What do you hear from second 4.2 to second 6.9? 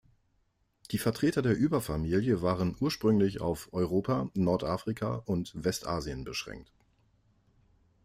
Nordafrika und Westasien beschränkt.